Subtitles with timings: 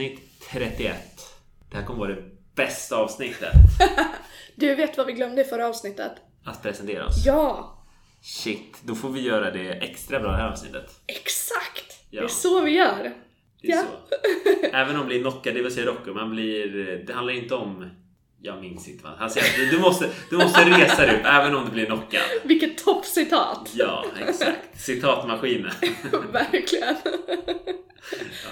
[0.00, 0.20] Avsnitt
[0.50, 0.94] 31.
[1.70, 2.22] Det här kommer vara det
[2.54, 3.52] bästa avsnittet.
[4.54, 6.12] Du vet vad vi glömde i förra avsnittet?
[6.44, 7.26] Att presentera oss.
[7.26, 7.76] Ja,
[8.22, 11.00] Shit, då får vi göra det extra bra det här avsnittet.
[11.06, 12.00] exakt!
[12.10, 12.20] Ja.
[12.20, 13.12] Det är så vi gör.
[13.62, 13.82] Det är Ja.
[13.82, 14.66] så.
[14.76, 16.66] Även om blir knockad, det vill säga rocker, man blir...
[17.06, 17.90] Det handlar inte om...
[18.42, 19.58] Jag minns inte vad han säger.
[19.58, 22.22] Du, du, måste, du måste resa dig upp även om du blir knockad.
[22.44, 23.70] Vilket toppcitat!
[23.74, 24.58] Ja, exakt.
[24.80, 25.72] Citatmaskinen.
[26.32, 26.96] Verkligen.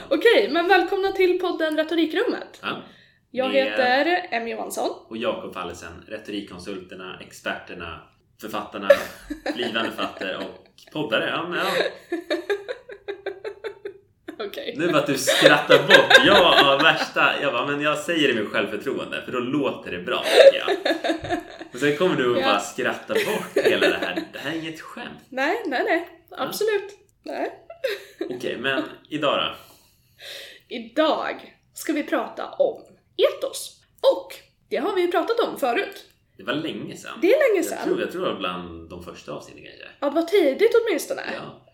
[0.09, 2.59] Okej, men välkomna till podden Retorikrummet.
[2.63, 2.83] Ja.
[3.31, 4.91] Jag heter Emmy Johansson.
[5.09, 8.01] Och Jakob Fallesen, retorikkonsulterna, experterna,
[8.41, 8.89] författarna,
[9.55, 11.29] blivande författare och poddare.
[11.29, 11.67] Ja, men, ja.
[14.47, 14.75] Okej.
[14.79, 16.27] Nu bara att du skrattar bort.
[16.27, 17.43] Jag har värsta...
[17.43, 20.77] Jag bara, men jag säger det med självförtroende för då låter det bra tycker jag.
[21.73, 22.47] Och sen kommer du och Ja.
[22.47, 24.23] bara skratta bort hela det här.
[24.33, 25.19] Det här är inget skämt.
[25.29, 26.09] Nej, nej, nej.
[26.31, 26.91] Absolut.
[27.23, 27.53] Nej.
[28.37, 29.55] Okej, men idag då?
[30.69, 32.83] Idag ska vi prata om
[33.17, 33.81] etos.
[34.15, 34.35] Och
[34.69, 36.05] det har vi ju pratat om förut.
[36.37, 37.19] Det var länge sedan.
[37.23, 37.85] Det är länge Jag sedan.
[37.85, 39.87] tror, jag tror det var bland de första avsnitten kanske.
[40.01, 41.23] Ja, vad tidigt åtminstone.
[41.35, 41.65] Ja.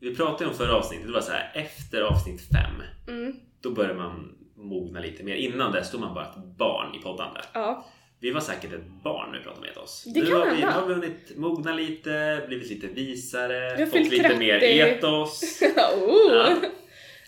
[0.00, 2.82] Vi pratade om förra avsnittet, det var så här efter avsnitt fem.
[3.08, 5.34] Mm, Då börjar man mogna lite mer.
[5.34, 7.40] Innan dess stod man bara ett barn i poddande.
[7.54, 7.86] ja.
[8.20, 10.04] Vi var säkert ett barn när vi pratade med oss.
[10.06, 10.66] Det nu kan har vi, hända.
[10.66, 14.38] nu har vi hunnit mogna lite, blivit lite visare, fått lite 30.
[14.38, 15.60] mer etos.
[16.06, 16.34] oh.
[16.34, 16.56] Ja.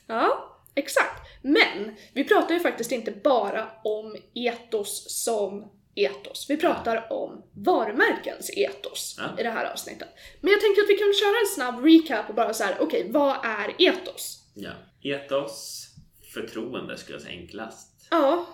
[0.06, 1.22] ja, exakt.
[1.42, 6.46] Men vi pratar ju faktiskt inte bara om etos som etos.
[6.50, 9.40] Vi pratar om varumärkens etos Ja.
[9.40, 10.08] i det här avsnittet.
[10.40, 13.06] Men jag tänker att vi kan köra en snabb recap och bara så här: okej,
[13.10, 14.38] vad är etos?
[14.54, 14.70] Ja.
[15.02, 15.86] Etos,
[16.34, 18.06] förtroende skulle jag säga enklast.
[18.10, 18.46] Ja,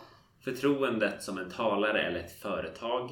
[0.45, 3.11] Förtroendet som en talare eller ett företag.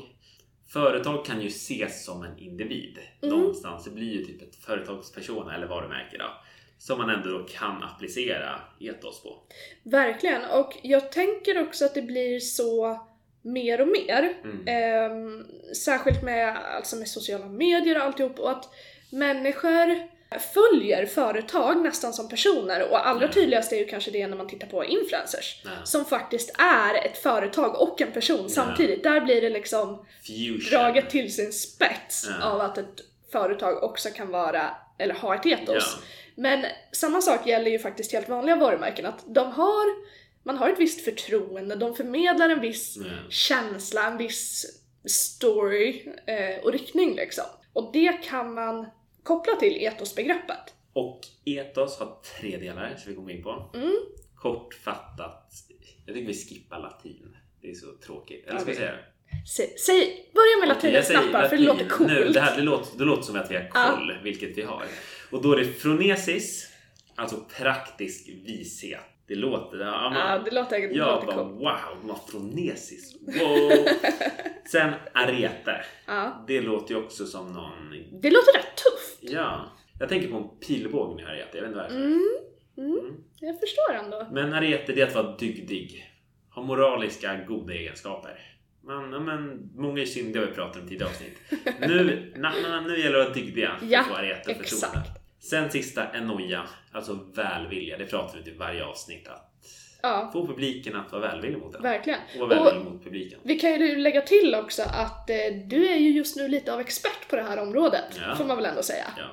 [0.69, 2.99] Företag kan ju ses som en individ.
[3.23, 3.39] Mm.
[3.39, 3.85] Någonstans.
[3.85, 6.31] Det blir ju typ ett företagsperson eller varumärke då.
[6.79, 9.43] Som man ändå då kan applicera etos på.
[9.83, 10.45] verkligen.
[10.45, 13.01] Och jag tänker också att det blir så
[13.43, 14.35] mer och mer.
[14.45, 14.65] Mm.
[14.67, 15.47] Ehm,
[15.85, 18.69] särskilt med, alltså med sociala medier och alltihop och att
[19.13, 20.09] människor
[20.39, 23.33] följer företag nästan som personer och allra Ja.
[23.33, 25.71] tydligast är ju kanske det när man tittar på influencers Ja.
[25.85, 29.03] som faktiskt är ett företag och en person samtidigt.
[29.03, 30.71] Där blir det liksom Fusion.
[30.71, 33.01] draget till sin spets av att ett
[33.33, 35.97] företag också kan vara, eller ha ett etos.
[36.35, 39.87] Men samma sak gäller ju faktiskt helt vanliga varumärken, att de har,
[40.45, 43.05] man har ett visst förtroende, de förmedlar en viss Ja.
[43.31, 44.67] känsla, en viss
[45.07, 47.45] story eh, och riktning liksom.
[47.73, 48.87] Och det kan man
[49.23, 50.75] koppla till etosbegreppet.
[50.93, 53.71] Och etos har tre delar som vi kommer in på.
[53.75, 53.95] Mm.
[54.35, 55.53] Kortfattat.
[56.07, 57.37] Jag tycker vi skippar latin.
[57.63, 58.47] Det är så tråkigt.
[58.47, 58.95] Eller ska jag säga?
[59.57, 61.83] Säg, säg börja med jag säger knappar för det latin.
[61.83, 62.11] låter coolt.
[62.11, 64.85] Nu, det, här, det, låter, det låter som att vi har koll, vilket vi har.
[65.31, 66.71] Och då är det fronesis,
[67.15, 69.01] alltså praktisk vishet.
[69.31, 69.79] Det låter...
[69.79, 71.53] Ja, man, Ja, det låter, det jag låter bara coolt.
[71.53, 73.15] wow, de har fronesis.
[73.27, 73.87] Wow.
[74.67, 75.85] Sen arete.
[76.07, 76.45] Ja.
[76.47, 77.91] Det låter ju också som någon...
[78.23, 79.19] Det låter rätt tufft.
[79.21, 79.73] Ja.
[80.01, 81.49] Jag tänker på en pilbåge hör arete.
[81.53, 81.97] Jag vet inte varför.
[81.97, 82.19] Mm.
[82.79, 82.99] Mm.
[82.99, 83.15] Mm.
[83.41, 84.27] Jag förstår ändå.
[84.33, 86.07] Men arete det är att vara dygdig.
[86.55, 88.39] Ha moraliska goda egenskaper.
[88.85, 91.39] Man, ja, men, många är syndiga vi pratat om i tidigare avsnitt.
[91.81, 95.20] Nu, na, na, nu gäller det att vara dygdiga för att få arete och exakt.
[95.41, 96.62] Sen sista, enoja.
[96.93, 97.99] Alltså välvilja.
[97.99, 99.28] Det pratar vi till varje avsnitt.
[99.28, 99.47] Att
[100.03, 101.83] Ja, få publiken att vara välvillig mot en.
[101.83, 102.19] verkligen.
[102.41, 103.41] Och vara välvillig mot publiken.
[103.43, 105.37] Vi kan ju lägga till också att eh,
[105.67, 108.34] du är ju just nu lite av expert på det här området, Ja.
[108.37, 109.05] får man väl ändå säga.
[109.19, 109.25] Ja.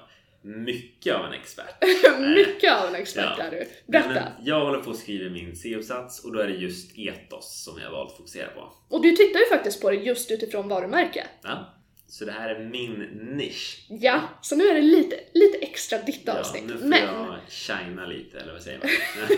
[0.41, 1.75] Mycket av en expert.
[2.19, 3.43] Mycket av en expert Ja.
[3.43, 3.65] är du.
[3.91, 4.09] Berätta.
[4.09, 7.79] Men jag håller på att skriva min C-uppsats och då är det just etos som
[7.79, 8.73] jag har valt att fokusera på.
[8.89, 11.27] Och du tittar ju faktiskt på det just utifrån varumärke.
[11.43, 11.73] Ja.
[12.09, 12.93] Så det här är min
[13.37, 13.85] nisch.
[13.89, 16.63] Ja, så nu är det lite, lite extra ditt avsnitt.
[16.67, 18.87] nu får Men jag shina lite, eller vad säger man?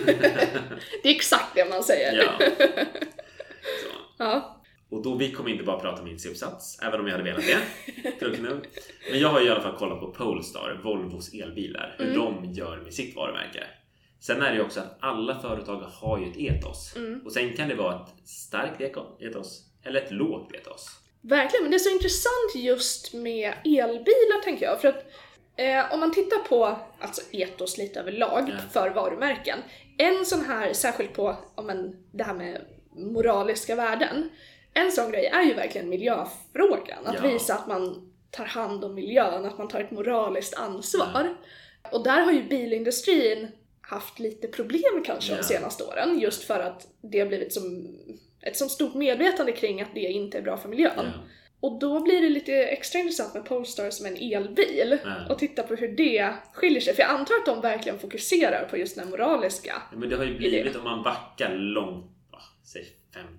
[1.02, 2.22] det är exakt det man säger.
[2.22, 2.38] ja.
[4.18, 4.56] Ja.
[4.90, 7.44] Och då, vi kommer inte bara prata om min C-uppsats, även om jag hade velat
[7.46, 7.58] det.
[9.10, 12.18] Men jag har i alla fall kollat på Polestar, Volvos elbilar, hur Mm.
[12.18, 13.64] de gör med sitt varumärke.
[14.20, 16.96] Sen är det ju också att alla företag har ju ett etos.
[16.96, 17.20] Mm.
[17.24, 18.80] Och sen kan det vara ett starkt
[19.20, 20.99] etos, eller ett lågt etos.
[21.22, 24.80] Verkligen, men det är så intressant just med elbilar tänker jag.
[24.80, 25.04] För att
[25.56, 28.54] eh, om man tittar på alltså etos lite överlag Ja.
[28.72, 29.58] för varumärken.
[29.98, 32.60] En sån här, särskilt på om man, det här med
[32.96, 34.30] moraliska värden.
[34.74, 37.06] En sån grej är ju verkligen miljöfrågan.
[37.06, 37.28] Att Ja.
[37.28, 41.36] visa att man tar hand om miljön, att man tar ett moraliskt ansvar.
[41.92, 43.48] Och där har ju bilindustrin
[43.80, 45.36] haft lite problem kanske Ja.
[45.38, 46.18] de senaste åren.
[46.20, 47.88] Just för att det har blivit som
[48.42, 50.92] ett så stort medvetande kring att det inte är bra för miljön.
[50.96, 51.12] Ja.
[51.60, 55.26] Och då blir det lite extra intressant med Polestar som en elbil Ja.
[55.28, 56.94] och titta på hur det skiljer sig.
[56.94, 59.82] För jag antar att de verkligen fokuserar på just den moraliska.
[59.92, 62.86] Ja, Men det har ju blivit, om man backar långt, ah, säg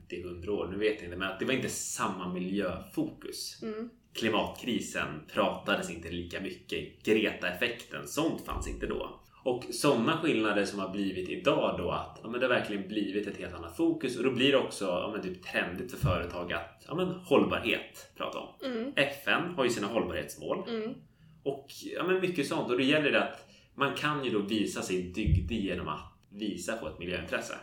[0.10, 3.60] 50-100 år, nu vet jag inte, men att det var inte samma miljöfokus.
[3.62, 3.90] Mm.
[4.14, 7.04] Klimatkrisen pratades inte lika mycket.
[7.04, 9.20] Greta-effekten, sånt fanns inte då.
[9.44, 13.28] Och sådana skillnader som har blivit idag då att ja, men det har verkligen blivit
[13.28, 16.54] ett helt annat fokus och då blir det också ja, men typ trendigt för företag
[16.54, 18.48] att ja, men hållbarhet prata om.
[18.66, 18.94] Mm.
[18.96, 20.94] FN har ju sina hållbarhetsmål Mm.
[21.44, 22.72] och ja, men mycket sånt.
[22.72, 26.78] Och då gäller det att man kan ju då visa sig dygdig genom att visa
[26.78, 27.54] på ett miljöintresse.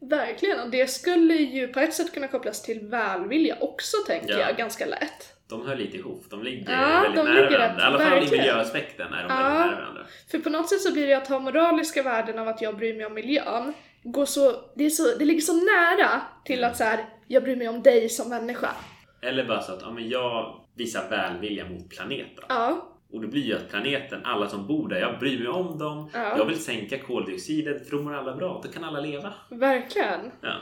[0.00, 4.38] Verkligen, och det skulle ju på ett sätt kunna kopplas till välvilja också tänker Ja.
[4.38, 5.34] jag, ganska lätt.
[5.48, 6.24] De hör lite ihop.
[6.30, 7.74] De ligger Ja, väldigt de nära ligger varandra.
[7.74, 8.34] rätt- I alla fall verkligen.
[8.34, 9.36] i miljöaspekten är de Ja.
[9.38, 10.06] väldigt nära varandra.
[10.30, 12.94] För på något sätt så blir det att ha moraliska värden av att jag bryr
[12.96, 13.72] mig om miljön,
[14.02, 17.56] går så, det, är så, det ligger så nära till att så här, jag bryr
[17.56, 18.68] mig om dig som människa.
[19.22, 22.44] Eller bara så att ja, men jag visar välvilja mot planeten.
[22.48, 25.78] Ja, Och det blir ju att planeten, alla som bor där, jag bryr mig om
[25.78, 26.10] dem.
[26.14, 26.38] Ja.
[26.38, 28.60] Jag vill sänka koldioxiden för då mår alla bra.
[28.64, 29.32] Då kan alla leva.
[29.50, 30.20] verkligen.
[30.40, 30.52] Ja.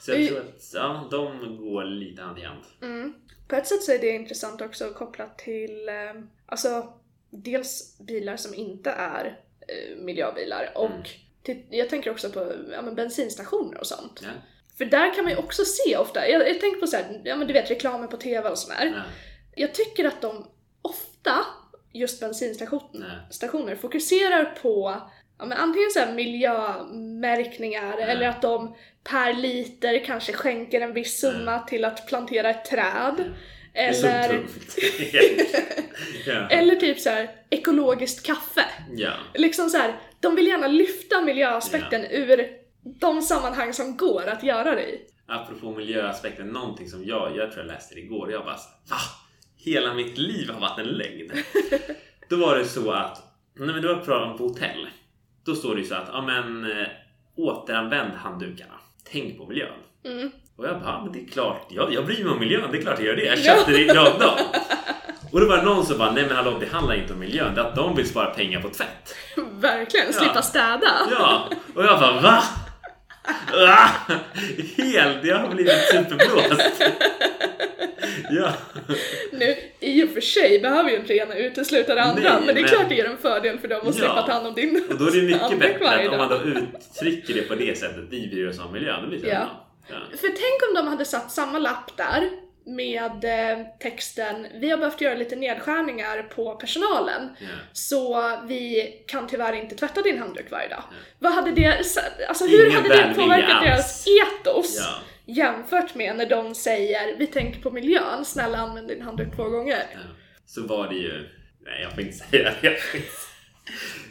[0.00, 2.60] Så jag tror att ja, de går lite hand i hand.
[2.82, 3.14] Mm.
[3.48, 6.92] På ett sätt så är det intressant också kopplat till, eh, alltså
[7.30, 9.38] dels bilar som inte är
[9.68, 11.02] eh, miljöbilar och Mm.
[11.42, 14.20] till, jag tänker också på ja, bensinstationer och sånt.
[14.22, 14.28] Ja.
[14.78, 17.36] För där kan man ju också se ofta, jag, jag tänker på så här, ja
[17.36, 18.92] men du vet reklamer på TV och sådär.
[18.96, 19.02] Ja.
[19.56, 20.46] Jag tycker att de
[20.82, 21.46] ofta,
[21.92, 25.02] just bensinstationer, fokuserar på
[25.38, 31.20] ja, men antingen så här miljömärkningar eller att de per liter kanske skänker en viss
[31.20, 33.34] summa till att plantera ett träd.
[33.94, 34.30] Så Eller,
[36.26, 36.48] ja.
[36.48, 38.64] eller typ så här ekologiskt kaffe.
[38.96, 39.12] ja.
[39.34, 42.48] Liksom så här, de vill gärna lyfta miljöaspekten ur
[42.84, 45.00] de sammanhang som går att göra det i.
[45.26, 48.58] Apropå miljöaspekten, någonting som jag, jag tror jag läste det igår jag bara
[48.90, 48.96] va?
[49.56, 51.30] Hela mitt liv har varit en lögn.
[52.28, 53.22] Då var det så att,
[53.54, 54.88] nej men det var på hotell.
[55.46, 56.86] Då står det ju så att, ja men äh,
[57.36, 58.74] återanvänd handdukarna.
[59.12, 59.68] Tänk på miljön.
[60.04, 60.30] Mm.
[60.56, 62.82] Och jag bara, men det är klart, jag, jag bryr mig om miljön, det är
[62.82, 63.24] klart jag gör det.
[63.24, 63.42] Jag Ja.
[63.42, 64.38] köpte det idag dag.
[65.32, 67.54] Och då var det någon som bara, nej men hallå det handlar inte om miljön,
[67.54, 69.14] det är att de vill spara pengar på tvätt.
[69.52, 70.42] Verkligen, slippa Ja.
[70.42, 70.90] städa.
[71.10, 72.42] Ja, och jag bara va?
[73.66, 73.88] Ah,
[74.76, 76.82] helt, jag har blivit superblåst.
[78.30, 78.52] Ja,
[79.32, 82.54] Nu, i och för sig behöver ju inte det ena utesluta det andra, Nej, men
[82.54, 83.92] det är men- klart det ger en fördel för dem att Ja.
[83.92, 87.34] slippa ta hand om din och då är det mycket bättre om man då uttrycker
[87.34, 89.66] det på det sättet, vi bryr oss om miljön, blir det så Ja.
[89.88, 89.96] Ja.
[90.10, 92.30] För tänk om de hade satt samma lapp där
[92.66, 97.46] med eh, texten Vi har behövt göra lite nedskärningar på personalen Ja.
[97.72, 100.82] så vi kan tyvärr inte tvätta din handduk varje dag.
[100.90, 100.96] Ja.
[101.18, 101.78] Vad hade det,
[102.28, 104.94] alltså hur Ingen hade det påverkat deras etos Ja.
[105.34, 109.82] jämfört med när de säger Vi tänker på miljön, snälla använd din handduk två gånger.
[110.46, 111.28] Så var det ju,
[111.60, 112.54] nej jag får inte säga det.
[112.68, 113.10] Jag får inte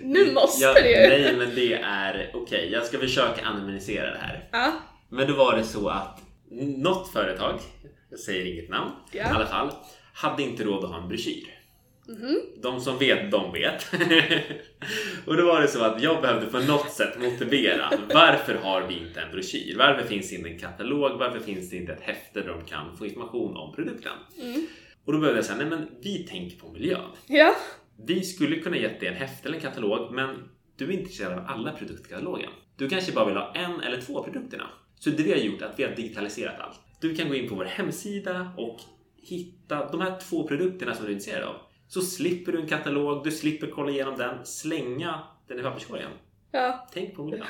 [0.01, 1.09] Nu måste ja, det ju!
[1.23, 4.49] Nej men det är, okej jag ska försöka anonymisera det här.
[4.51, 4.71] Ja,
[5.09, 6.19] Men då var det så att
[6.77, 7.59] något företag,
[8.13, 9.23] jag säger inget namn Ja.
[9.23, 9.71] i alla fall,
[10.13, 11.47] hade inte råd att ha en broschyr.
[12.07, 12.39] mhm.
[12.61, 13.85] De som vet, de vet.
[15.25, 18.93] och då var det så att jag behövde på något sätt motivera varför har vi
[18.97, 19.75] inte en broschyr?
[19.77, 21.19] Varför finns det inte en katalog?
[21.19, 24.13] Varför finns det inte ett häfte där de kan få information om produkten?
[24.41, 24.67] Mm.
[25.05, 27.09] Och då behövde jag säga, nej men vi tänker på miljön.
[27.27, 27.55] Ja,
[28.07, 31.33] Vi skulle kunna gett dig en häfte eller en katalog, men du är inte intresserad
[31.39, 32.49] av alla produktkatalogen.
[32.77, 34.69] Du kanske bara vill ha en eller två produkterna.
[34.99, 36.79] Så det vi har gjort är att vi har digitaliserat allt.
[37.03, 38.79] Du kan gå in på vår hemsida och
[39.21, 41.55] hitta de här två produkterna som du är intresserad av.
[41.87, 46.09] Så slipper du en katalog, du slipper kolla igenom den, slänga den i papperskorgen.
[46.51, 47.45] ja, Tänk på miljön.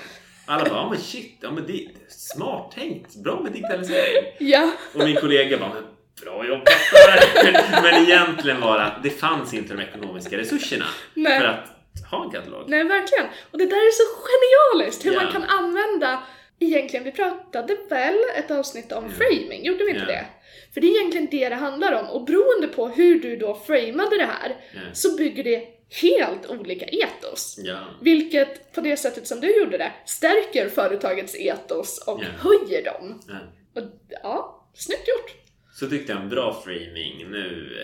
[0.45, 4.25] Alla bara, ja men shit, ja men det smart tänkt, bra med digitalisering.
[4.39, 4.71] ja.
[4.95, 5.83] Och min kollega bara, men
[6.23, 7.81] bra jobbat där.
[7.83, 11.39] Men egentligen var det att det fanns inte de ekonomiska resurserna Nej.
[11.39, 11.69] för att
[12.11, 12.63] ha en katalog.
[12.69, 13.25] Nej, verkligen.
[13.51, 15.21] Och det där är så genialiskt hur Ja.
[15.23, 16.23] man kan använda
[16.63, 20.07] Egentligen, vi pratade väl ett avsnitt om framing, gjorde vi inte Ja.
[20.07, 20.25] det?
[20.73, 24.17] För det är egentligen det det handlar om och beroende på hur du då framade
[24.17, 24.79] det här Ja.
[24.93, 25.67] så bygger det
[26.01, 27.55] helt olika etos.
[27.63, 27.79] Ja.
[28.01, 33.21] Vilket, på det sättet som du gjorde det, stärker företagets etos och höjer dem.
[33.27, 33.35] ja.
[33.81, 33.87] Och
[34.23, 35.35] ja, snyggt gjort!
[35.73, 37.77] Så tyckte jag en bra framing nu.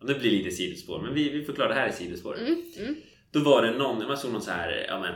[0.00, 2.38] Och det blir lite sidospår, men vi, vi förklarar det här i sidospår.
[2.38, 2.96] Mm, mm.
[3.32, 5.14] Då var det någon, man såg någon så här, ja men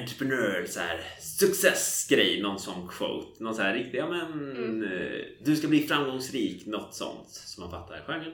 [0.00, 3.42] entreprenör, så här successgrej, någon sån quote.
[3.44, 4.82] Någon så här riktig, ja men Mm.
[4.82, 8.32] eh, du ska bli framgångsrik, något sånt som man fattar genren.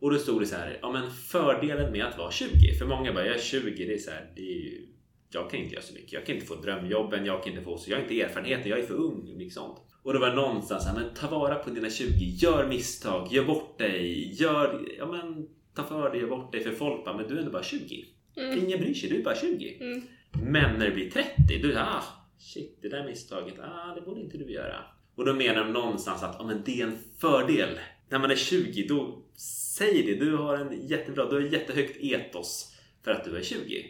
[0.00, 3.12] Och då stod det så här, ja men fördelen med att vara 20, för många
[3.12, 4.88] bara, jag är 20, det är så här, det är ju
[5.34, 6.12] jag kan inte göra så mycket.
[6.12, 7.90] Jag kan inte få drömjobben, jag kan inte få så.
[7.90, 9.34] Jag har inte erfarenheten, jag är för ung.
[9.38, 9.78] Liksom sånt.
[10.02, 12.08] Och det var någonstans här, men ta vara på dina 20.
[12.24, 14.32] Gör misstag, gör bort dig.
[14.42, 16.64] Gör, ja men ta för dig, gör bort dig.
[16.64, 18.04] För folk bara, men du är ändå bara 20.
[18.36, 18.58] Mm.
[18.58, 19.76] Ingen bryr sig, du är bara 20.
[19.80, 20.02] Mm.
[20.32, 22.02] Men när du blir 30, du ah,
[22.38, 24.84] shit, det där misstaget, ah, det borde inte du göra.
[25.14, 27.78] Och då menar de någonstans att ah, men det är en fördel.
[28.08, 30.14] När man är 20, då säg det.
[30.14, 32.74] Du har en jättebra, du har jättehögt etos
[33.04, 33.86] för att du är 20.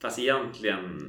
[0.00, 1.00] Fast egentligen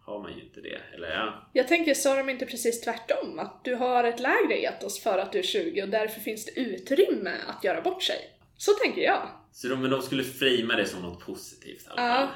[0.00, 0.80] har man ju inte det.
[0.94, 3.38] Eller ja, Jag tänker, sa de inte precis tvärtom?
[3.38, 6.60] Att du har ett lägre etos för att du är 20 och därför finns det
[6.60, 8.16] utrymme att göra bort sig.
[8.64, 9.28] Så tänker jag.
[9.52, 12.14] så de, men de skulle framea det som något positivt i alla Ja.
[12.16, 12.28] fall.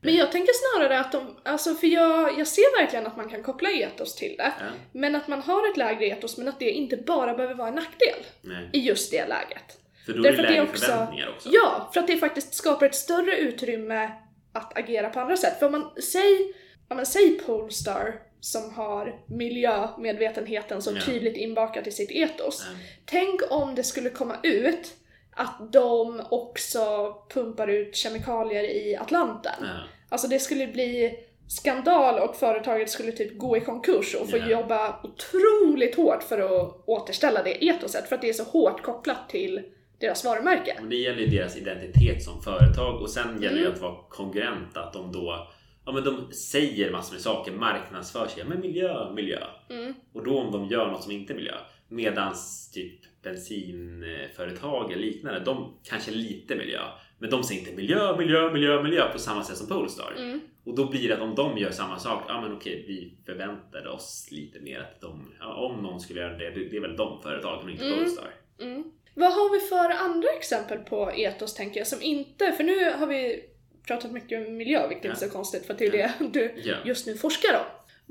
[0.00, 3.42] Men jag tänker snarare att de, alltså för jag, jag ser verkligen att man kan
[3.42, 4.52] koppla etos till det.
[4.60, 7.68] Ja, Men att man har ett lägre etos men att det inte bara behöver vara
[7.68, 8.70] en nackdel nej.
[8.72, 9.78] i just det läget.
[10.06, 11.48] För då är Därför det lägre också- förväntningar också.
[11.52, 14.10] Ja, för att det faktiskt skapar ett större utrymme
[14.52, 15.58] att agera på andra sätt.
[15.58, 16.52] För om man, säg,
[16.88, 21.00] ja men säg Polestar som har miljömedvetenheten så Ja.
[21.06, 22.66] tydligt inbakat i sitt etos.
[22.66, 22.78] Ja.
[23.04, 24.94] Tänk om det skulle komma ut
[25.36, 29.52] att de också pumpar ut kemikalier i Atlanten.
[29.60, 29.68] Ja.
[30.08, 34.46] Alltså det skulle bli skandal och företaget skulle typ gå i konkurs och få Ja.
[34.48, 39.28] jobba otroligt hårt för att återställa det etoset för att det är så hårt kopplat
[39.28, 39.62] till
[40.00, 40.78] deras varumärke.
[40.82, 43.72] Och det gäller ju deras identitet som företag och sen gäller det Mm.
[43.72, 44.76] att vara kongruent.
[44.76, 45.48] Att de då
[45.86, 48.34] Ja men de säger massor med saker, marknadsför sig.
[48.42, 49.38] Ja, men miljö, miljö.
[49.70, 49.94] Mm.
[50.12, 51.54] Och då om de gör något som inte är miljö.
[51.88, 56.80] Medans typ bensinföretag eller liknande, de kanske lite miljö.
[57.18, 60.14] Men de säger inte miljö, miljö, miljö, miljö på samma sätt som Polestar.
[60.18, 60.40] Mm.
[60.64, 63.88] Och då blir det att om de gör samma sak, ja men okej, vi förväntade
[63.88, 67.22] oss lite mer att de, ja, om någon skulle göra det, det är väl de
[67.22, 67.98] företagen och inte Mm.
[67.98, 68.30] Polestar.
[68.60, 68.84] Mm.
[69.14, 73.06] Vad har vi för andra exempel på etos tänker jag som inte, för nu har
[73.06, 73.44] vi
[73.86, 76.74] pratat mycket om miljö, vilket inte är så konstigt för det är det du Ja.
[76.84, 77.64] just nu forskar om.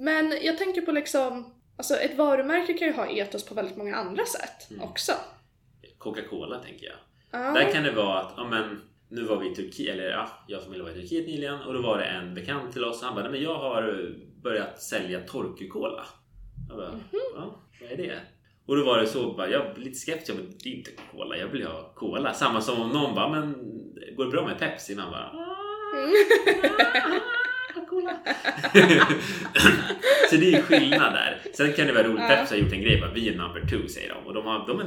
[0.04, 3.96] Men jag tänker på liksom, alltså ett varumärke kan ju ha etos på väldigt många
[3.96, 4.84] andra sätt Mm.
[4.84, 5.12] också.
[5.98, 6.96] Coca-Cola tänker jag.
[7.32, 7.54] Ja.
[7.54, 10.58] Där kan det vara att, ja men nu var vi i Turkiet, eller ja, jag
[10.58, 13.16] och familjen var i Turkiet nyligen och då var det en bekant till oss han
[13.16, 14.12] bara, men jag har
[14.44, 16.06] börjat sälja torkekola.
[16.70, 17.00] Jag bara,
[17.36, 18.20] ja, vad är det?
[18.66, 20.92] Och då var det så, bara, jag blev lite skeptisk, jag bara, det är inte
[21.12, 22.34] cola, jag vill ha cola.
[22.34, 23.54] Samma som om någon bara, men
[24.16, 24.96] går det bra med Pepsi?
[24.96, 25.58] Man bara, ah,
[27.82, 28.12] cola.
[30.30, 31.42] så det är skillnad där.
[31.54, 32.36] Sen kan det vara roligt, Ja.
[32.36, 34.28] Pepsi har gjort en grej, bara, vi är number two säger de.
[34.28, 34.86] Och de, har, de är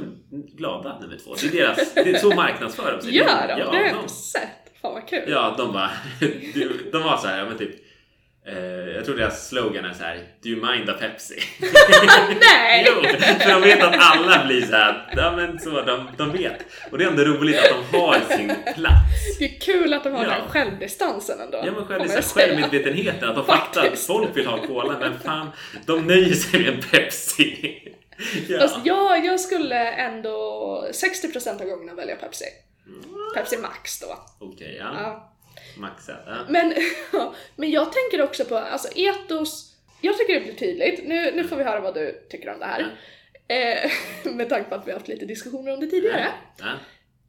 [0.57, 1.35] glada nummer två.
[1.41, 3.15] Det är deras, det är så marknadsför de sig.
[3.15, 3.59] Gör de?
[3.59, 4.49] Ja, det har jag inte sett.
[4.81, 5.23] Fan vad kul.
[5.27, 5.91] Ja, de bara...
[6.91, 7.86] De var så här, men typ...
[8.47, 11.35] Eh, jag tror deras slogan är så här, Do you mind a Pepsi?
[12.41, 12.85] Nej!
[12.87, 13.01] jo,
[13.39, 16.55] för de vet att alla blir så här, ja men så, de, de vet.
[16.91, 19.37] Och det är ändå roligt att de har sin plats.
[19.39, 20.29] Det är kul att de har Ja.
[20.29, 21.57] den självdistansen ändå.
[21.65, 22.47] Ja men själv, får det man är så säga.
[22.47, 24.07] självmedvetenheten, att de fattar att Faktiskt.
[24.07, 25.49] folk vill ha cola, men fan,
[25.85, 27.83] de nöjer sig med en Pepsi.
[28.47, 28.59] Ja.
[28.59, 32.45] Fast jag, jag skulle ändå 60% av gångerna välja Pepsi.
[33.35, 34.17] Pepsi Max då.
[34.39, 34.85] Okej, ja.
[35.01, 35.33] Ja.
[35.79, 36.19] Maxat.
[36.25, 36.37] Ja.
[36.49, 36.73] Men,
[37.55, 41.07] men jag tänker också på, alltså etos, jag tycker det blir tydligt.
[41.07, 42.97] Nu, nu får vi höra vad du tycker om det här.
[43.47, 43.91] Eh,
[44.33, 46.27] med tanke på att vi har haft lite diskussioner om det tidigare.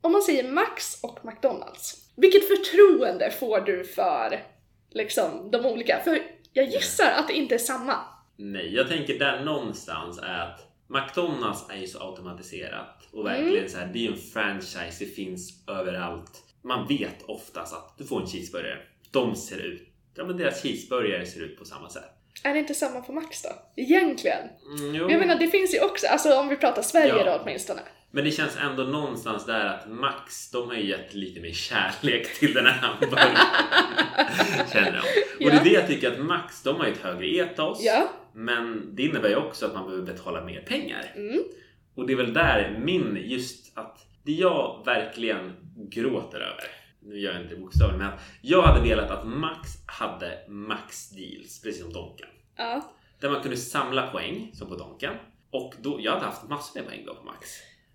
[0.00, 4.43] Om man säger Max och McDonalds, vilket förtroende får du för
[4.90, 6.00] liksom, de olika?
[6.05, 6.19] För
[6.52, 7.95] jag gissar att det inte är samma.
[8.37, 13.43] Nej, jag tänker där någonstans är att McDonalds är ju så automatiserat och Mm.
[13.45, 16.45] verkligen så här, det är ju en franchise, det finns överallt.
[16.64, 18.78] Man vet oftast att du får en cheeseburgare.
[19.10, 22.04] De ser ut, ja men deras cheeseburgare ser ut på samma sätt.
[22.44, 23.48] Är det inte samma på Max då?
[23.76, 24.48] Egentligen.
[24.78, 25.10] Mm, jo.
[25.10, 27.24] Jag menar det finns ju också, alltså om vi pratar Sverige Ja.
[27.24, 27.80] då åtminstone.
[28.10, 32.38] Men det känns ändå någonstans där att Max, de har ju gett lite mer kärlek
[32.38, 33.36] till den här hamburgaren.
[34.72, 35.46] Känner jag.
[35.46, 37.78] Och det är det jag tycker att Max, de har ju ett högre etos.
[37.82, 38.08] Ja.
[38.34, 41.12] Men det innebär ju också att man behöver betala mer pengar.
[41.16, 41.42] Mm.
[41.94, 43.88] Och det är väl där min, just att
[44.28, 45.52] det jag verkligen
[45.90, 46.64] gråter över,
[47.00, 51.62] nu gör jag inte bokstavligt, men att jag hade velat att Max hade Max deals,
[51.62, 52.28] precis som Donken.
[52.56, 52.92] Ja.
[53.20, 55.14] Där man kunde samla poäng, som på Donken.
[55.50, 57.49] Och då, jag hade haft massor med poäng då på Max.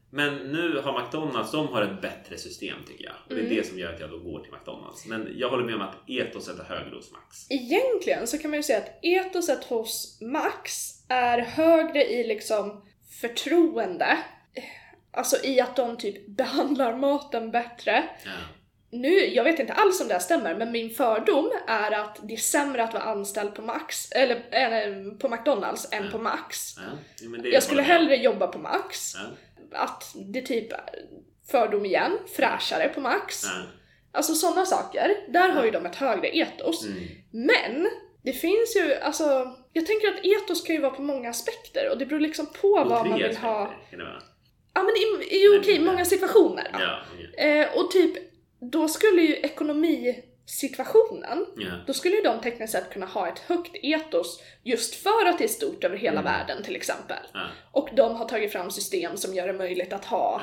[0.10, 3.14] Men nu har McDonalds, de har ett bättre system tycker jag.
[3.14, 3.56] Och det är Mm.
[3.56, 5.06] det som gör att jag då går till McDonalds.
[5.06, 7.48] Men jag håller med om att etoset är högre hos Max.
[7.52, 10.72] Egentligen så kan man ju säga att etoset hos Max
[11.10, 12.82] är högre i liksom
[13.22, 14.18] förtroende.
[15.14, 18.04] Alltså i att de typ behandlar maten bättre.
[18.26, 18.32] Ja.
[18.96, 22.34] Nu, jag vet inte alls om det här stämmer, men min fördom är att det
[22.34, 26.12] är sämre att vara anställd på Max, eller äh, på McDonalds än Ja.
[26.12, 26.76] på Max.
[26.78, 27.40] Ja.
[27.44, 29.14] Jag skulle hellre jobba på Max.
[29.72, 30.68] Att det typ
[31.52, 33.44] fördom igen, fräschare på Max.
[34.12, 35.16] Alltså sådana saker.
[35.30, 36.86] Där har ju de ett högre etos.
[36.86, 37.04] Mm.
[37.32, 37.90] Men
[38.24, 41.98] Det finns ju, alltså, jag tänker att etos kan ju vara på många aspekter och
[41.98, 43.64] det beror liksom på vad man vill ha.
[43.68, 44.22] aspekter vara.
[44.74, 46.68] Ja men i, i, okej, Men- många situationer.
[46.74, 47.00] Ja.
[47.44, 48.14] Eh, och typ,
[48.72, 51.72] då skulle ju ekonomisituationen, ja.
[51.88, 55.44] då skulle ju de tekniskt sett kunna ha ett högt etos just för att det
[55.44, 56.24] är stort över hela Mm.
[56.34, 57.18] världen till exempel.
[57.34, 57.48] ja.
[57.72, 60.42] Och de har tagit fram system som gör det möjligt att ha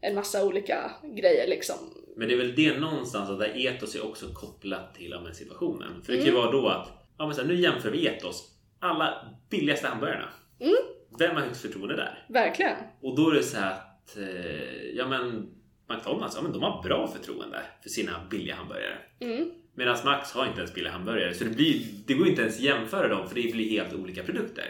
[0.00, 1.76] en massa olika grejer liksom.
[2.16, 6.02] Men det är väl det någonstans att där etos är också kopplat till ja, situationen.
[6.04, 6.34] För det kan Mm.
[6.34, 6.88] ju vara då att,
[7.18, 8.48] ja men så här, nu jämför vi etos.
[8.80, 10.28] Alla billigaste hamburgarna.
[10.60, 10.74] Mm.
[11.18, 12.24] Vem har högst förtroende där?
[12.28, 12.76] Verkligen.
[13.02, 15.48] Och då är det så här att, eh, ja men
[15.88, 18.98] McDonalds, ja men de har bra förtroende för sina billiga hamburgare.
[19.20, 19.50] Mm.
[19.74, 21.34] Medan Max har inte ens billiga hamburgare.
[21.34, 24.22] Så det, blir, det går inte ens att jämföra dem för det blir helt olika
[24.22, 24.64] produkter.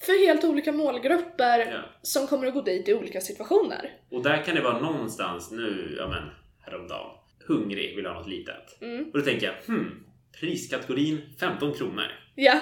[0.00, 1.80] För helt olika målgrupper Ja.
[2.02, 3.90] som kommer att gå dit i olika situationer.
[4.10, 6.22] Och där kan det vara någonstans nu, ja men
[6.60, 7.10] häromdagen,
[7.48, 8.82] hungrig, vill ha något litet.
[8.82, 9.04] Mm.
[9.12, 10.04] Och då tänker jag, hmm,
[10.40, 12.06] priskategorin 15 kronor.
[12.34, 12.60] Ja,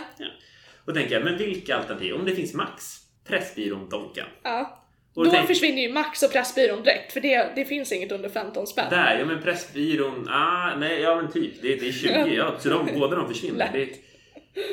[0.84, 2.14] Och då tänker jag, men vilka alternativ?
[2.14, 2.84] Om det finns Max,
[3.24, 4.26] Pressbyrån, Donken.
[4.42, 4.78] ja.
[5.14, 8.28] Och Då tänk, försvinner ju Max och Pressbyrån direkt för det, det finns inget under
[8.28, 8.90] 15 spänn.
[8.90, 12.68] där, ja men Pressbyrån, ah, nej, ja men typ, det, det är 20, ja, så
[12.68, 13.70] de, båda de försvinner.
[13.72, 13.88] Det,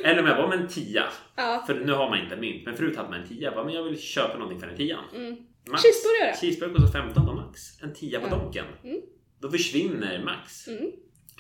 [0.04, 1.04] eller om jag bara, men 10.
[1.36, 1.64] Ja.
[1.68, 3.42] För nu har man inte mynt, men förut hade man en 10.
[3.44, 4.98] Jag bara, men jag vill köpa någonting för en 10.
[5.16, 5.36] Mm.
[5.66, 6.36] Cheeseburgare.
[6.42, 7.62] Cheeseburgare kostar 15 på Max.
[7.84, 8.36] En 10 på Ja.
[8.36, 8.66] Donken.
[8.84, 8.98] Mm.
[9.42, 10.68] Då försvinner Max.
[10.68, 10.92] Mm.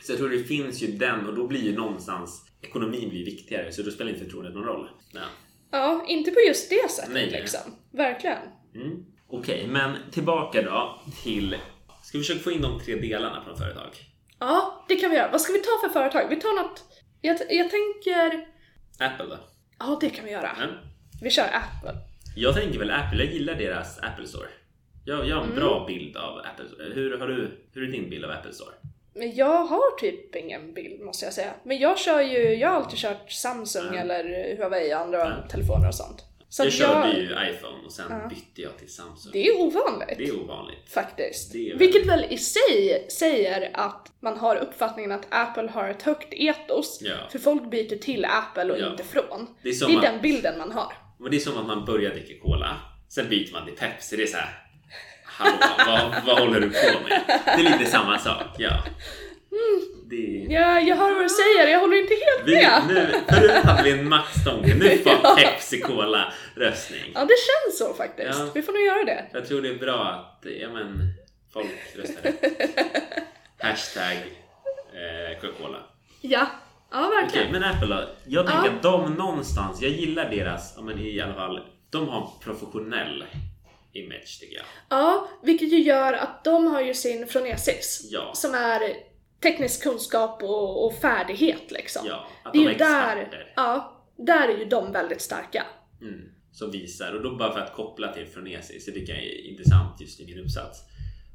[0.03, 3.71] Så jag tror det finns ju den och då blir ju någonstans ekonomin blir viktigare
[3.71, 4.89] så då spelar inte förtroendet någon roll.
[5.13, 5.21] Ja.
[5.71, 7.41] Ja, inte på just det sättet Nej, nej.
[7.41, 7.61] liksom.
[7.91, 8.37] Verkligen.
[8.75, 9.05] Mm.
[9.29, 11.55] Okej, men tillbaka då till...
[12.03, 13.89] Ska vi försöka få in de tre delarna från företag?
[14.39, 15.31] Ja, det kan vi göra.
[15.31, 16.29] Vad ska vi ta för företag?
[16.29, 16.83] Vi tar något...
[17.21, 18.47] Jag, jag tänker...
[18.99, 19.37] Apple då?
[19.79, 20.51] Ja, det kan vi göra.
[20.59, 20.65] Ja.
[21.21, 21.95] Vi kör Apple.
[22.35, 24.47] Jag tänker väl Apple, jag gillar deras Apple Store.
[25.05, 25.59] Jag, jag har en Mm.
[25.59, 26.93] bra bild av Apple Store.
[26.93, 28.71] Hur, har du, hur är din bild av Apple Store?
[29.15, 31.53] Men jag har typ ingen bild måste jag säga.
[31.63, 33.99] Men jag kör ju, jag har alltid kört Samsung Ja.
[33.99, 35.47] eller Huawei andra Ja.
[35.49, 36.25] telefoner och sånt.
[36.51, 38.27] Så jag körde ju iPhone och sen Ja.
[38.29, 39.31] bytte jag till Samsung.
[39.33, 40.17] Det är ovanligt.
[40.17, 40.89] Det är ovanligt.
[40.93, 41.55] Faktiskt.
[41.55, 46.27] Är Vilket väl i sig säger att man har uppfattningen att Apple har ett högt
[46.33, 46.99] etos.
[47.01, 47.15] Ja.
[47.31, 48.91] För folk byter till Apple och Ja.
[48.91, 49.47] inte från.
[49.63, 50.93] Det är Det är att- den bilden man har.
[51.19, 52.75] Men det är som att man börjar dricka cola,
[53.09, 54.15] sen byter man till Pepsi.
[54.17, 54.65] Det är så här.
[55.39, 57.21] Hallå, vad, vad håller du på med?
[57.45, 58.71] Det är lite samma sak, ja.
[60.09, 60.45] Det...
[60.49, 62.81] Ja, jag hör vad du säger, jag håller inte helt Vi, med.
[62.87, 65.35] nu, förut hade vi en Max-donken, nu får Ja.
[65.39, 67.11] Pepsi Cola röstning.
[67.15, 68.39] Ja, det känns så faktiskt.
[68.39, 68.47] Ja.
[68.53, 69.25] Vi får nog göra det.
[69.33, 71.13] Jag tror det är bra att ja, men,
[71.53, 72.69] folk röstar rätt.
[73.59, 74.13] Hashtag
[74.93, 75.77] eh, Coca-Cola.
[76.21, 76.47] Ja,
[76.91, 77.51] ja Okej, verkligen.
[77.51, 78.03] men Apple då?
[78.25, 78.71] Jag tänker Ja.
[78.75, 83.25] att de någonstans, jag gillar deras, ja, men i alla fall, de har en professionell
[84.05, 84.65] image tycker jag.
[84.89, 88.07] Ja, vilket ju gör att de har ju sin Phronesis.
[88.11, 88.31] Ja.
[88.35, 88.81] Som är
[89.41, 92.01] teknisk kunskap och, och färdighet liksom.
[92.07, 95.65] Ja, att det är de är ju där, ja, där är ju de väldigt starka.
[96.01, 99.47] Mm, som visar, och då bara för att koppla till Phronesis, det tycker jag är
[99.49, 100.79] intressant just i min uppsats.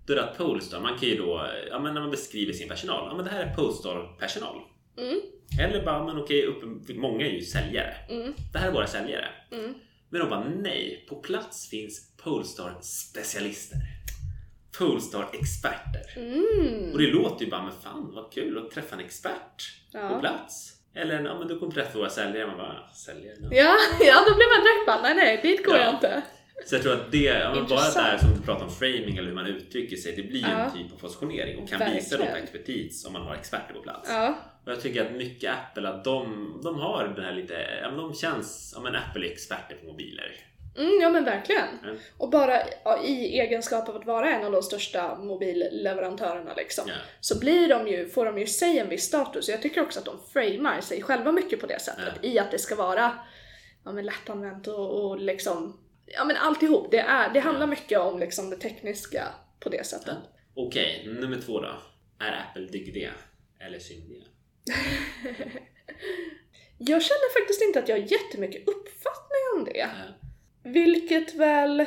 [0.07, 2.69] Då är det att Polestar, man kan ju då, ja men när man beskriver sin
[2.69, 4.57] personal, ja men det här är Polestar-personal.
[4.99, 5.21] Mm,
[5.61, 6.63] Eller bara, men okej, upp,
[6.97, 7.95] många är ju säljare.
[8.11, 9.29] mm, Det här är våra säljare.
[9.53, 9.75] mm.
[10.15, 13.79] Men de bara, nej, på plats finns Polestar-specialister.
[14.79, 16.03] Polestar-experter.
[16.17, 16.93] Mm.
[16.93, 20.19] Och det låter ju bara, men fan vad kul att träffa en expert på Ja.
[20.21, 20.73] plats.
[20.95, 22.47] Eller, ja men du kommer träffa våra säljare.
[22.47, 23.37] Man bara, säljare?
[23.41, 23.49] Ja.
[23.51, 25.85] Ja, ja, då blir man bara, nej nej, dit går Ja.
[25.85, 26.23] jag inte.
[26.67, 27.95] Så jag tror att det, ja, bara Intressant.
[27.95, 30.49] där som du pratar om framing eller hur man uttrycker sig, det blir Ja.
[30.49, 32.45] en typ av positionering och kan visa dem Verkligen.
[32.45, 34.11] expertis om man har experter på plats.
[34.13, 37.89] Ja, Och jag tycker att mycket Apple, att de, de har den här lite, ja,
[37.91, 40.37] men de känns, ja men Apple är experter på mobiler.
[40.79, 41.69] mm, ja men verkligen.
[41.85, 41.97] Mm.
[42.19, 46.85] Och bara ja, i egenskap av att vara en av de största mobilleverantörerna liksom.
[46.89, 46.95] Ja.
[47.21, 49.49] Så blir de ju, får de ju sig en viss status.
[49.49, 52.15] Jag tycker också att de framar sig själva mycket på det sättet.
[52.23, 53.13] I att det ska vara
[53.85, 56.91] ja, men lättanvänt och, och liksom, ja men alltihop.
[56.91, 59.29] Det, är, det handlar mycket om liksom det tekniska
[59.61, 60.17] på det sättet.
[60.55, 61.83] Okej, nummer två då.
[62.19, 63.11] Är Apple dygdiga
[63.61, 64.25] eller syndiga?
[66.79, 69.77] Jag känner faktiskt inte att jag har jättemycket uppfattning om det.
[69.77, 69.89] Ja.
[70.65, 71.87] Vilket väl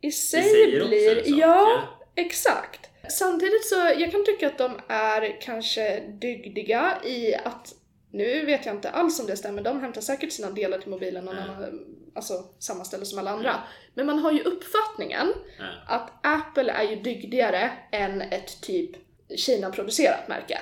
[0.00, 1.18] i sig säger också blir...
[1.18, 2.90] en sak, ja, exakt.
[3.08, 7.74] Samtidigt så, jag kan tycka att de är kanske dygdiga i att,
[8.12, 11.24] nu vet jag inte alls om det stämmer, de hämtar säkert sina delar till mobilen
[11.24, 11.42] någon Ja.
[11.42, 13.48] annan, alltså samma ställe som alla andra.
[13.48, 13.62] Ja.
[13.94, 15.64] Men man har ju uppfattningen Ja.
[15.86, 18.90] att Apple är ju dygdigare än ett typ
[19.36, 20.60] Kina-producerat märke.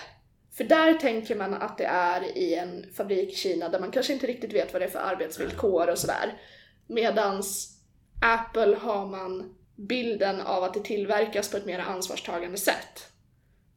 [0.56, 4.12] För där tänker man att det är i en fabrik i Kina där man kanske
[4.12, 6.38] inte riktigt vet vad det är för arbetsvillkor och sådär.
[6.86, 7.76] Medans
[8.22, 13.09] Apple har man bilden av att det tillverkas på ett mer ansvarstagande sätt.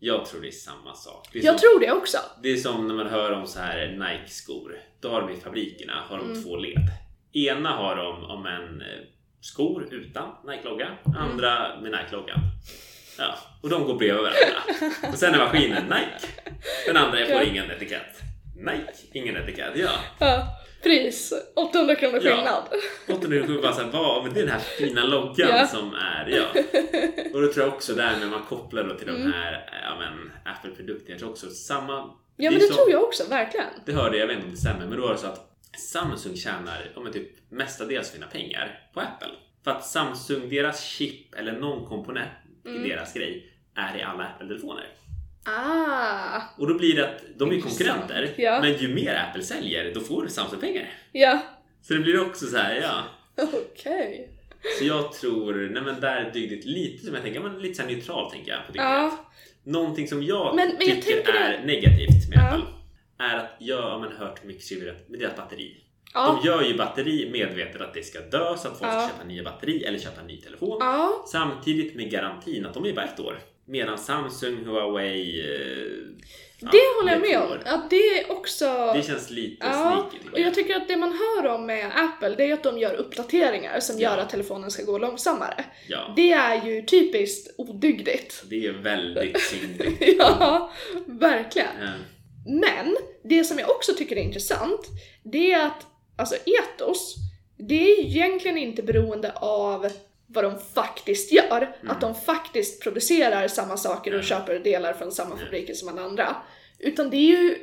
[0.06, 1.36] Jag tror det är samma sak.
[1.36, 2.18] Är, Jag som, tror det också.
[2.44, 4.78] det är som när man hör om så här Nike-skor.
[5.00, 6.44] Då har de i fabrikerna har de Mm.
[6.44, 6.88] två led.
[7.34, 8.88] Ena har de om en eh,
[9.42, 11.18] skor utan Nike-logga, Mm.
[11.18, 12.40] andra med Nike-loggan.
[13.18, 15.00] Ja, och de går bredvid varandra.
[15.12, 16.28] Och sen är maskinen Nike.
[16.88, 17.44] Den andra får Ja.
[17.44, 18.22] ingen etikett.
[18.56, 19.72] Nike, ingen etikett.
[19.76, 19.90] Ja.
[20.20, 20.48] Ja,
[20.84, 22.36] pris 800 kronor Ja.
[22.36, 22.64] skillnad.
[23.20, 24.24] 807 bara såhär, vad?
[24.24, 25.68] Men det är den här fina loggan Ja.
[25.68, 26.62] som är, ja.
[27.34, 29.22] Och då tror jag också där när man kopplar då till Mm.
[29.22, 31.94] de här ja, men, Apple-produkterna, jag tror också samma...
[32.38, 33.66] Ja men det så- tror jag också, verkligen.
[33.86, 35.50] Det hörde jag, jag vet inte om det stämmer, men då var det så att
[35.92, 39.30] Samsung tjänar ja, men typ mestadels sina pengar på Apple.
[39.64, 42.30] För att Samsung, deras chip eller någon komponent
[42.66, 42.86] Mm.
[42.86, 44.88] i deras grej är i alla Apple-telefoner.
[45.46, 48.60] Ah, Och då blir det att de är konkurrenter, Ja.
[48.62, 50.90] men ju mer Apple säljer, då får Samsung pengar.
[51.12, 51.40] ja.
[51.82, 53.04] Så det blir också så här, ja.
[53.44, 54.30] Okej.
[54.80, 57.88] Så jag tror, nej men där dygde det lite som jag tänker, men lite så
[57.88, 59.18] neutral tänker jag på Ja.
[59.64, 62.48] Någonting som jag Men- men jag tycker tänker är det- negativt med Ja.
[62.48, 62.64] Apple
[63.20, 65.78] är att jag har man hört mycket skrivet med deras batteri.
[66.14, 66.40] Ja.
[66.42, 69.00] De gör ju batteri medvetet att det ska dö så att folk Ja.
[69.00, 70.82] ska köpa nya batteri eller köpa en ny telefon.
[71.32, 73.40] Samtidigt med garantin att de är bara ett år.
[73.66, 75.40] Medan Samsung, Huawei...
[75.40, 76.16] Eh,
[76.60, 77.58] ja, Det håller jag med om.
[77.66, 78.92] Ja, det är också...
[78.96, 82.30] Det känns lite Ja, sneaky och jag tycker att det man hör om med Apple
[82.36, 84.10] det är att de gör uppdateringar som Ja.
[84.12, 85.66] gör att telefonen ska gå långsammare.
[85.88, 88.44] Ja, Det är ju typiskt odygdigt.
[88.50, 90.16] det är väldigt syndigt.
[90.18, 90.72] ja,
[91.06, 91.68] verkligen.
[91.82, 91.90] Eh,
[92.46, 94.82] Men det som jag också tycker är intressant,
[95.24, 95.86] det är att
[96.18, 97.16] alltså etos,
[97.58, 99.90] det är egentligen inte beroende av
[100.34, 104.26] vad de faktiskt gör, att de faktiskt producerar samma saker och Mm.
[104.26, 105.46] köper delar från samma Mm.
[105.46, 106.36] fabriker som alla andra.
[106.80, 107.58] Utan det är ju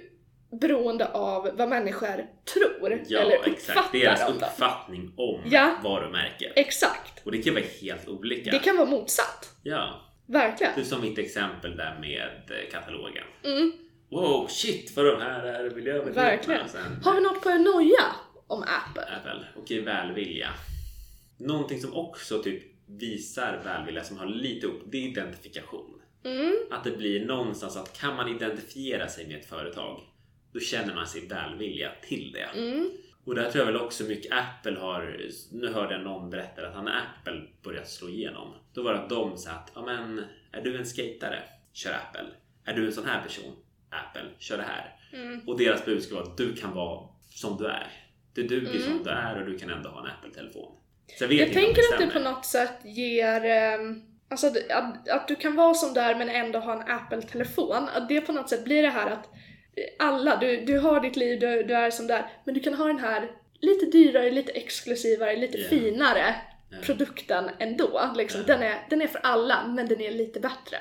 [0.61, 3.59] beroende av vad människor tror Ja, eller exakt.
[3.79, 5.75] uppfattar Deras om uppfattning om Ja.
[5.85, 6.53] varumärken.
[6.57, 7.27] Exakt.
[7.27, 8.51] Och det kan vara helt olika.
[8.51, 9.51] Det kan vara motsatt.
[9.63, 10.73] Ja, Verkligen.
[10.77, 13.25] du som mitt exempel där med eh, katalogen.
[13.45, 13.73] Mm.
[14.11, 16.23] Wow, shit vad de här är miljömedvetna.
[16.23, 16.69] Verkligen.
[16.69, 18.05] Sen, Har vi något på er noja
[18.47, 19.03] om Apple?
[19.03, 19.47] Apple.
[19.57, 20.49] Okej, välvilja.
[21.41, 26.01] Någonting som också typ visar välvilja som har lite upp, det är identifikation.
[26.25, 26.55] Mm.
[26.71, 30.01] Att det blir någonstans att kan man identifiera sig med ett företag,
[30.53, 32.61] då känner man sig välvilja till det.
[32.61, 32.91] Mm.
[33.25, 35.21] Och där tror jag väl också mycket Apple har,
[35.53, 38.99] nu hörde jag någon berätta att han när Apple börjat slå igenom, då var det
[38.99, 41.43] att de sa att, ja men, är du en skatare?
[41.73, 42.27] Kör Apple.
[42.65, 43.53] Är du en sån här person?
[43.91, 44.31] Apple.
[44.39, 44.97] Kör det här.
[45.13, 45.41] Mm.
[45.49, 47.93] Och deras budskap var att du kan vara som du är.
[48.35, 48.83] Du duger Mm.
[48.83, 50.77] som du är och du kan ändå ha en Apple-telefon.
[51.21, 53.45] Jag tänker att det på något sätt ger...
[53.45, 57.89] ehm, Alltså att, att, att du kan vara som där men ändå ha en Apple-telefon.
[57.95, 59.29] Att det på något sätt blir det här att
[59.99, 62.85] alla, du, du har ditt liv, du, du är som där, men du kan ha
[62.87, 65.69] den här lite dyrare, lite exklusivare, lite Ja.
[65.69, 66.35] finare
[66.73, 66.77] Ja.
[66.83, 68.01] produkten ändå.
[68.17, 68.41] Liksom.
[68.47, 68.55] Ja.
[68.55, 70.77] Den, är, den är för alla, men den är lite bättre.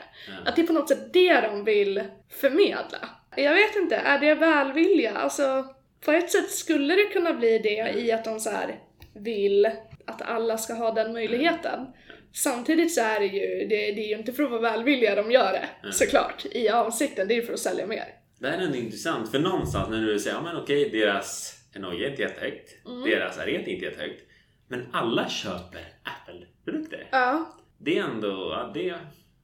[0.46, 3.10] Att det är på något sätt det de vill förmedla.
[3.36, 5.18] Jag vet inte, är det välvilja?
[5.18, 5.66] Alltså,
[6.06, 8.80] på ett sätt skulle det kunna bli det i att de så här
[9.14, 9.70] vill
[10.10, 11.88] att alla ska ha den möjligheten.
[12.34, 15.32] Samtidigt så är det ju, det, det är ju inte för att vara välvilliga de
[15.32, 15.92] gör det, Mm.
[15.94, 16.46] såklart.
[16.52, 18.04] I avsikten, det är ju för att sälja mer.
[18.40, 22.04] Det här är ändå intressant för någonstans när du säger ja men okej deras NOJ
[22.06, 23.10] är inte jättehögt, Mm.
[23.10, 24.22] deras RET är inte jättehögt.
[24.68, 27.08] Men alla köper Apple-produkter.
[27.12, 29.00] Ja, Det är ändå, ja, det är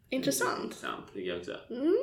[0.09, 0.63] intressant.
[0.63, 1.55] intressant tycker jag också.
[1.69, 1.95] Mm.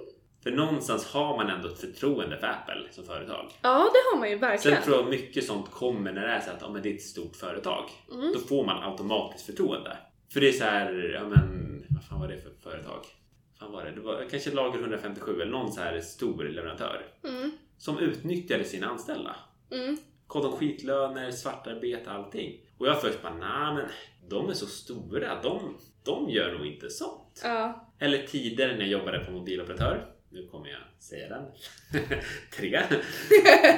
[0.43, 3.51] För någonstans har man ändå ett förtroende för Apple som företag.
[3.63, 4.77] Ja, det har man ju verkligen.
[4.77, 6.95] Sen tror jag mycket sånt kommer när det är så att ja, men det är
[6.95, 7.85] ett stort företag.
[8.13, 8.33] Mm.
[8.33, 9.97] Då får man automatiskt förtroende.
[10.33, 13.05] För det är så här, ja men vad fan var det för företag?
[13.59, 13.91] Fan var det?
[13.91, 17.51] Det var kanske Lager 157 eller någon så här stor leverantör Mm.
[17.79, 19.37] som utnyttjade sina anställda.
[19.71, 19.97] Mm.
[20.29, 22.61] Gav dem skitlöner, svartarbete, allting.
[22.79, 23.85] Och jag först bara, nej men
[24.29, 27.41] de är så stora, de, de gör nog inte sånt.
[27.45, 27.89] Ja.
[27.99, 30.07] Eller tidigare när jag jobbade på mobiloperatör.
[30.33, 31.45] Nu kommer jag säga den.
[32.57, 32.83] Tre.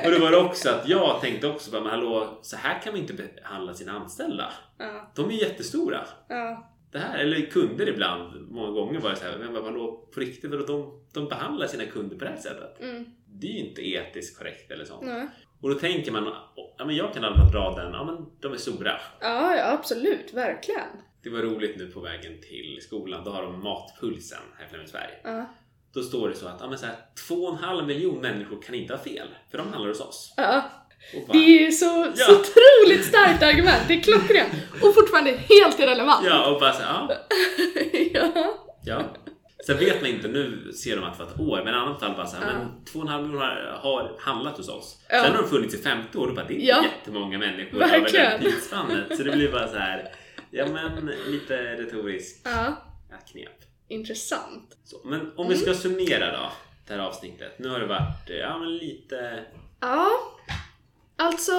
[0.04, 2.92] Och det var det också att jag tänkte också bara, men hallå, så här kan
[2.92, 4.52] man inte behandla sina anställda.
[4.78, 5.12] Ja.
[5.14, 6.06] De är jättestora.
[6.28, 6.70] Ja.
[6.92, 10.50] Det här, eller kunder ibland, många gånger var det så här, men hallå, på riktigt,
[10.50, 12.80] vadå, de, de behandlar sina kunder på det här sättet.
[12.80, 13.04] Mm.
[13.26, 15.02] Det är ju inte etiskt korrekt eller sånt.
[15.02, 15.28] Nej.
[15.60, 16.34] Och då tänker man,
[16.78, 18.92] ja men jag kan alla dra den, ja men de är stora.
[19.20, 20.34] Ja, ja, absolut.
[20.34, 20.88] Verkligen.
[21.22, 25.10] Det var roligt nu på vägen till skolan, då har de Matpulsen här i Flemingsberg.
[25.24, 25.46] Ja.
[25.94, 26.94] Då står det så att ja, men så här,
[27.28, 30.34] två och en halv miljon människor kan inte ha fel, för de handlar hos oss.
[30.36, 30.62] Ja.
[31.32, 32.26] Det är ju så, så Ja.
[32.30, 33.82] otroligt starkt argument.
[33.88, 34.52] Det är klockrent.
[34.82, 36.26] Och fortfarande helt irrelevant.
[36.26, 37.16] ja, och bara så här, ja,
[38.34, 38.54] ja.
[38.84, 39.02] ja.
[39.66, 42.00] Sen vet man inte, nu ser de att det var ett år, men i annat
[42.00, 42.58] fall bara så här, Ja.
[42.58, 43.42] men två och en halv miljon
[43.80, 44.98] har, handlat hos oss.
[45.08, 45.22] Ja.
[45.24, 46.82] Sen har de funnits i 50 år och bara, det är Ja.
[46.84, 48.26] jättemånga människor Verkligen.
[48.26, 49.16] över det tidsspannet.
[49.16, 50.08] Så det blir bara så här,
[50.50, 52.76] ja men lite retoriskt ja,
[53.32, 53.50] knep.
[53.88, 54.76] Intressant.
[54.84, 56.52] Så, men om vi ska summera då,
[56.86, 57.58] det här avsnittet.
[57.58, 59.44] Nu har det varit eh, ja, men lite...
[59.80, 60.10] Ja,
[61.16, 61.52] alltså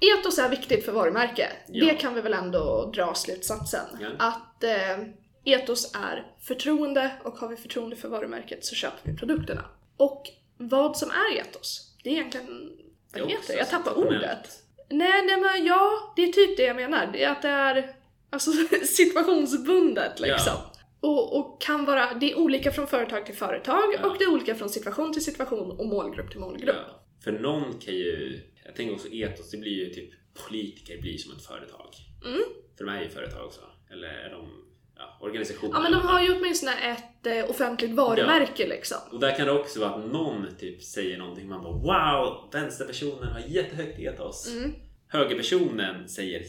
[0.00, 1.52] etos är viktigt för varumärke.
[1.68, 1.84] Ja.
[1.84, 3.86] Det kan vi väl ändå dra slutsatsen.
[4.00, 4.08] Ja.
[4.18, 5.04] Att eh,
[5.44, 9.64] etos är förtroende och har vi förtroende för varumärket så köper vi produkterna.
[9.96, 12.72] Och vad som är etos, det är egentligen...
[13.12, 13.58] Det Vad också heter det?
[13.58, 14.62] Jag tappar ordet.
[14.88, 17.06] Nej, nej men ja, det är typ det jag menar.
[17.12, 17.94] Det är att det är
[18.30, 18.50] alltså,
[18.86, 20.54] situationsbundet liksom.
[21.00, 24.06] Och, och kan vara, det är olika från företag till företag Ja.
[24.06, 26.76] och det är olika från situation till situation och målgrupp till målgrupp.
[26.88, 27.02] Ja.
[27.24, 28.40] För någon kan ju...
[28.64, 30.10] Jag tänker också etos, det blir ju typ...
[30.48, 31.88] Politiker blir som ett företag.
[32.24, 32.42] Mm.
[32.76, 33.60] För de är ju företag också.
[33.90, 34.48] Eller är de
[34.96, 35.74] ja, organisationer?
[35.74, 38.98] Ja men de har ju åtminstone ett eh, offentligt varumärke liksom.
[39.12, 42.50] Och där kan det också vara att någon typ säger någonting man bara Wow!
[42.52, 44.52] Vänsterpersonen har jättehögt etos.
[44.52, 44.74] Mm.
[45.08, 46.44] Högerpersonen säger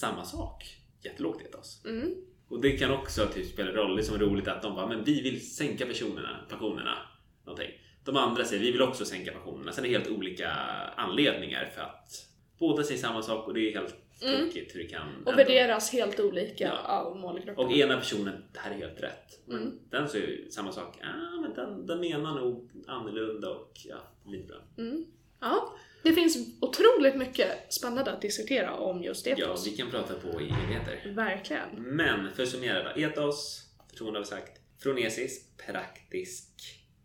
[0.00, 0.76] samma sak.
[1.02, 1.84] Jättelågt etos.
[1.84, 2.14] Mm.
[2.48, 3.96] Och det kan också typ spela roll.
[3.96, 6.98] Det är som roligt att de bara Men vi vill sänka pensionerna, pensionerna.
[7.44, 7.70] Någonting.
[8.04, 9.72] De andra säger vi vill också sänka pensionerna.
[9.72, 10.50] Sen är det helt olika
[10.96, 12.26] anledningar för att
[12.58, 14.46] båda säger samma sak och det är helt Mm.
[14.46, 16.78] tokigt hur det kan Och ändå- värderas helt olika Ja.
[16.88, 17.64] av målgruppen.
[17.66, 19.40] Och ena personen, det här är helt rätt.
[19.46, 19.78] Men Mm.
[19.90, 20.98] den säger samma sak.
[21.02, 24.56] Ah, men den, den menar nog annorlunda och ja, lite bra.
[24.78, 25.04] Mm.
[25.40, 25.74] Ja,
[26.08, 29.66] det finns otroligt mycket spännande att diskutera om just Ja, etos.
[29.66, 31.12] vi kan prata på i evigheter.
[31.14, 31.68] Verkligen.
[31.76, 33.00] Men för att summera då.
[33.00, 34.60] Etos, förtroende har vi sagt.
[34.82, 36.48] Fronesis, praktisk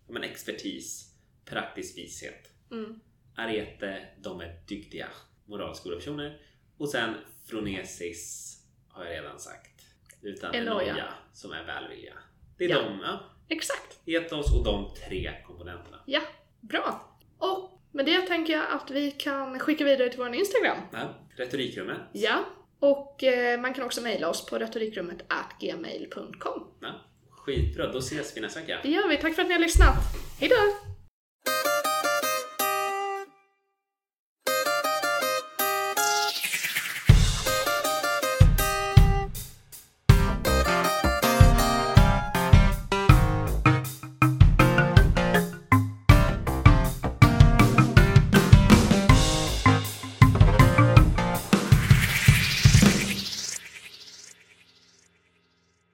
[0.07, 1.13] ja, men expertis,
[1.45, 2.49] praktisk vishet.
[2.71, 2.99] Mm.
[3.35, 5.07] Arete, de är dyktiga,
[5.45, 6.41] moraliskt goda personer.
[6.77, 7.13] Och sen
[7.45, 9.81] Fronesis har jag redan sagt.
[10.21, 10.87] Utan Enoja.
[10.87, 12.13] Enoja, som är välvilja.
[12.57, 12.81] Det är Ja.
[12.81, 13.19] de, ja.
[13.49, 13.99] Exakt.
[14.05, 16.03] Etos och de tre komponenterna.
[16.05, 16.21] Ja,
[16.61, 17.17] bra.
[17.37, 20.77] Och med det tänker jag att vi kan skicka vidare till vår Instagram.
[20.91, 21.97] Ja, retorikrummet.
[22.12, 22.45] Ja.
[22.79, 25.21] Och eh, man kan också mejla oss på retorikrummet
[25.60, 26.67] gmail.com.
[26.82, 28.79] Ja, skitbra, då ses vi nästa vecka.
[28.84, 29.17] Det gör vi.
[29.17, 29.95] Tack för att ni har lyssnat.
[30.39, 30.92] Hejdå!